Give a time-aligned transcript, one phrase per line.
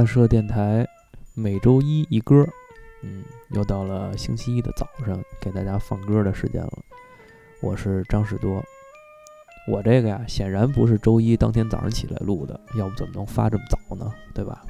[0.00, 0.88] 大社电台
[1.34, 2.48] 每周一一歌，
[3.02, 6.72] 嗯，又到了星期一的早上给大家放歌的时间了。
[7.60, 8.64] 我是张士多，
[9.68, 14.10] 我这个呀，显然不是周一当天早上起来录的，要不怎么能发这么早呢？
[14.32, 14.64] 对吧？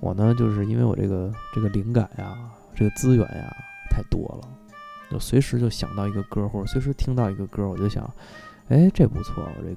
[0.00, 2.34] 我呢，就是因为我这个这个灵感呀，
[2.74, 3.54] 这个资源呀
[3.90, 4.48] 太多了，
[5.10, 8.10] 就随时就想到一个歌，或者随时听到一个歌，我就想，
[8.68, 9.76] 哎，这不错，我这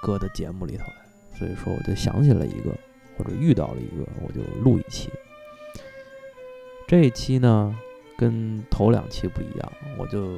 [0.00, 2.70] 搁到节目里头来，所以说我就想起了一个，
[3.16, 5.10] 或者遇到了一个，我就录一期。
[6.86, 7.74] 这一期呢，
[8.18, 10.36] 跟头两期不一样，我就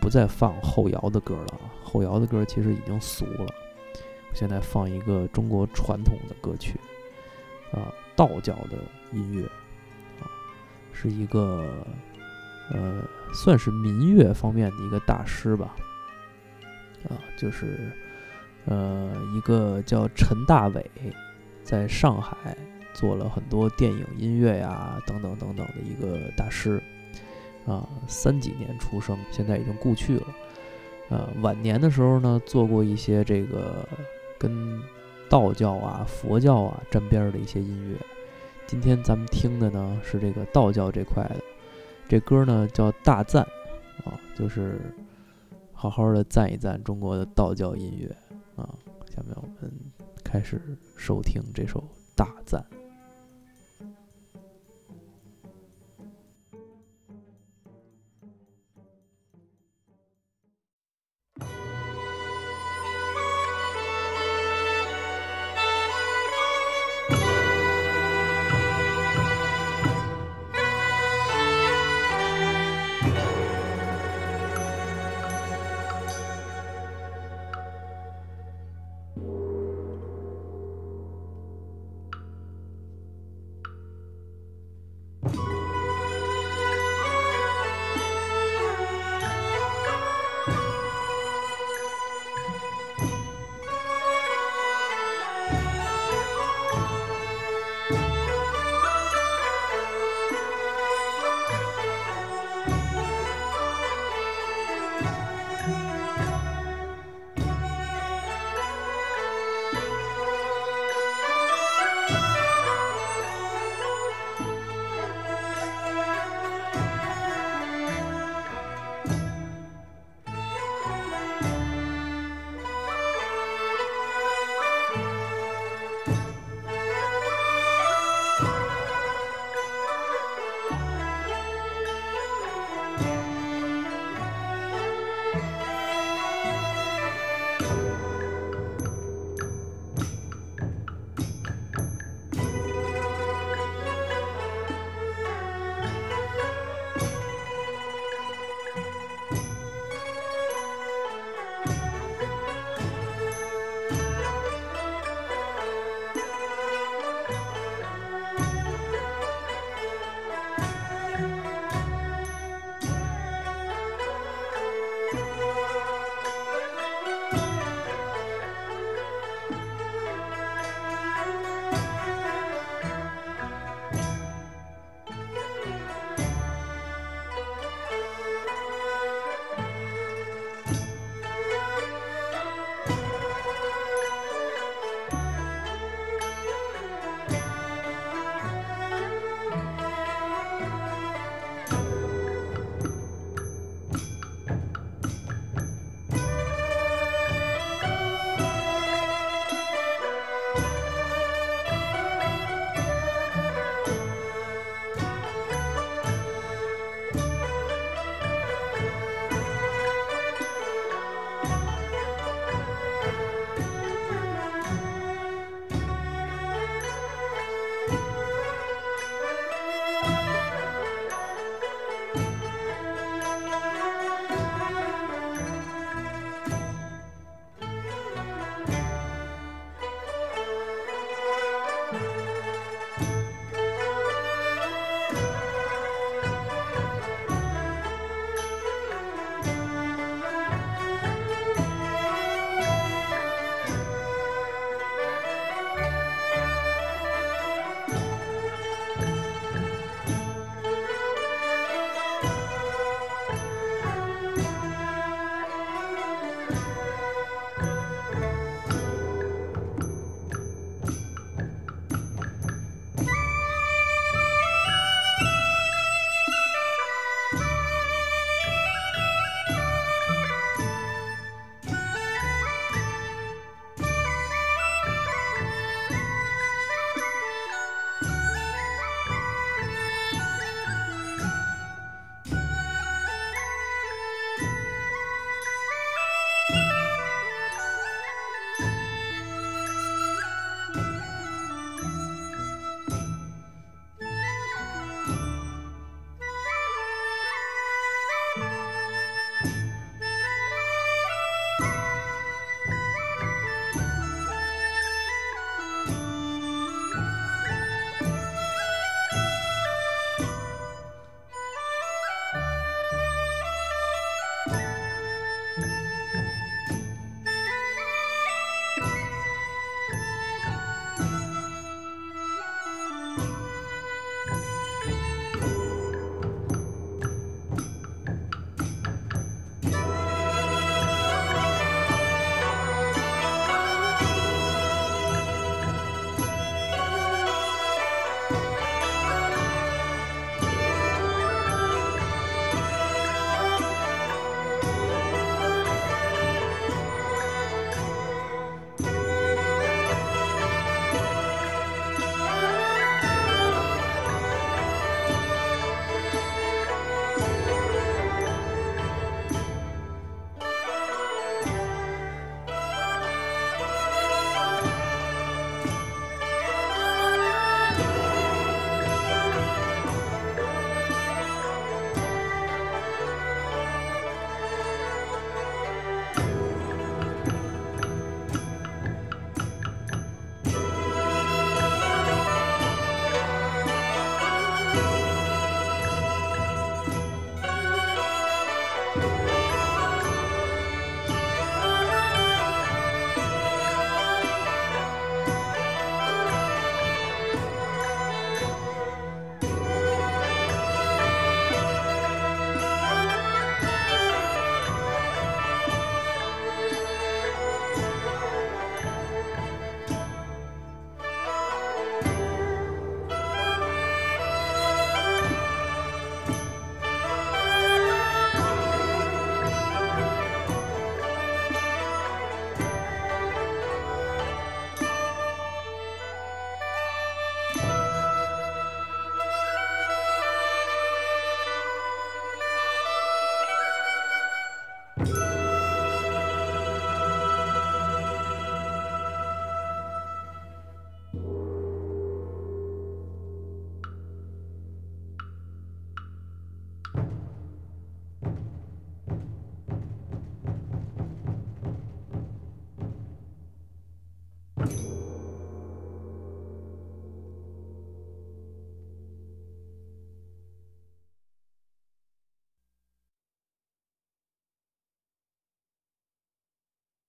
[0.00, 1.60] 不再放后摇的歌了。
[1.82, 6.78] 后摇的歌其实已经俗了，我现在放一个中国传统的歌曲，
[7.72, 8.78] 啊，道教的
[9.12, 9.46] 音乐，
[10.20, 10.28] 啊，
[10.92, 11.66] 是一个
[12.70, 13.02] 呃，
[13.32, 15.74] 算是民乐方面的一个大师吧，
[17.08, 17.92] 啊，就是
[18.66, 20.90] 呃，一个叫陈大伟，
[21.64, 22.56] 在上海
[22.92, 26.80] 做了很多电影音乐呀，等等等等的一个大师。
[27.66, 30.26] 啊，三几年出生，现在已经故去了。
[31.08, 33.88] 呃，晚年的时候呢，做过一些这个
[34.38, 34.78] 跟
[35.30, 37.96] 道教啊、佛教啊沾边的一些音乐。
[38.66, 41.36] 今天咱们听的呢是这个道教这块的，
[42.06, 43.42] 这歌呢叫《大赞》，
[44.10, 44.94] 啊，就是
[45.72, 48.14] 好好的赞一赞中国的道教音乐
[48.62, 48.68] 啊。
[49.08, 49.72] 下面我们
[50.34, 50.60] 开始
[50.96, 51.78] 收听这首
[52.16, 52.60] 《大赞》。